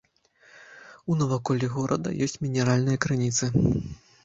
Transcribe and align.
У 1.09 1.17
наваколлі 1.19 1.69
горада 1.75 2.15
ёсць 2.27 2.37
мінеральныя 2.47 3.03
крыніцы. 3.07 3.53